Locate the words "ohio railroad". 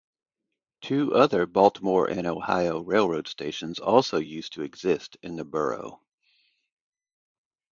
2.25-3.27